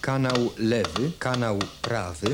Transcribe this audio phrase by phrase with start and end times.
[0.00, 2.26] kanał lewy, kanał prawy.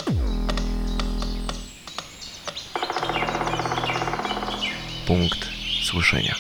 [5.07, 5.49] Punkt
[5.83, 6.35] słyszenia.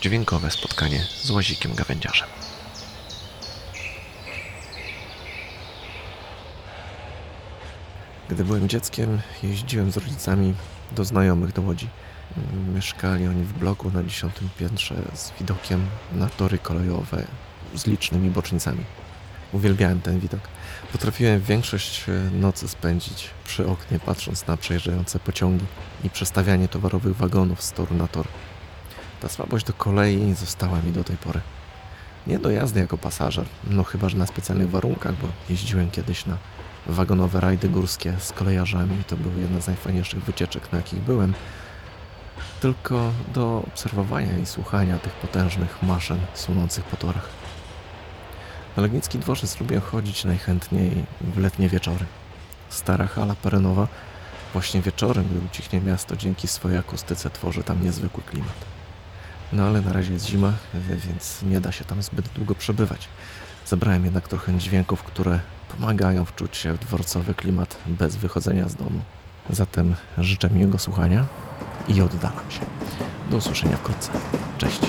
[0.00, 2.28] Dźwiękowe spotkanie z łazikiem gawędziarzem.
[8.28, 10.54] Gdy byłem dzieckiem, jeździłem z rodzicami
[10.92, 11.88] do znajomych do Łodzi.
[12.74, 17.24] Mieszkali oni w bloku na dziesiątym piętrze z widokiem na tory kolejowe
[17.74, 18.84] z licznymi bocznicami.
[19.52, 20.40] Uwielbiałem ten widok.
[20.92, 25.64] Potrafiłem większość e, nocy spędzić przy oknie, patrząc na przejeżdżające pociągi
[26.04, 28.26] i przestawianie towarowych wagonów z toru na tor.
[29.20, 31.40] Ta słabość do kolei została mi do tej pory.
[32.26, 36.38] Nie do jazdy jako pasażer, no chyba, że na specjalnych warunkach, bo jeździłem kiedyś na
[36.86, 39.04] wagonowe rajdy górskie z kolejarzami.
[39.06, 41.34] To były jedne z najfajniejszych wycieczek, na jakich byłem.
[42.60, 47.28] Tylko do obserwowania i słuchania tych potężnych maszyn sunących po torach.
[48.78, 52.04] Na Legnicki dworzec lubię chodzić najchętniej w letnie wieczory.
[52.68, 53.88] Stara hala perenowa
[54.52, 58.64] właśnie wieczorem, gdy ucichnie miasto, dzięki swojej akustyce tworzy tam niezwykły klimat.
[59.52, 63.08] No ale na razie jest zima, więc nie da się tam zbyt długo przebywać.
[63.66, 65.40] Zebrałem jednak trochę dźwięków, które
[65.76, 69.00] pomagają wczuć się w dworcowy klimat bez wychodzenia z domu.
[69.50, 71.26] Zatem życzę miłego słuchania
[71.88, 72.60] i oddalam się.
[73.30, 74.10] Do usłyszenia wkrótce.
[74.58, 74.80] Cześć.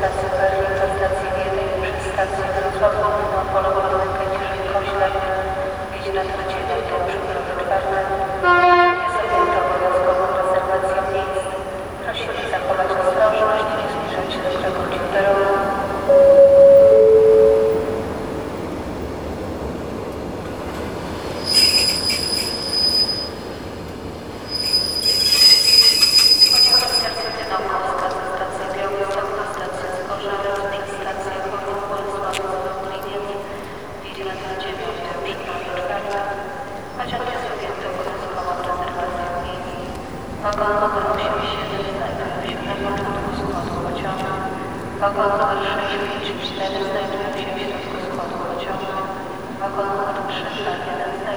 [0.00, 3.20] Stacji Berlin stacji Wiedeń przez stację Wrocław
[45.00, 45.56] Wagon numer
[45.90, 48.92] 654 znajduje się w środku składu pociągu.
[49.60, 51.29] Wagon numer 301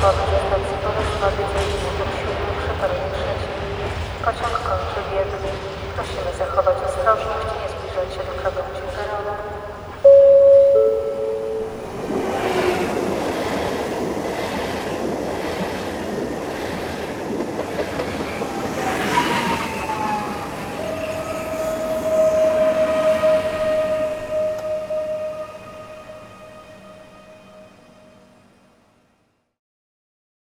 [0.00, 0.47] Thank you.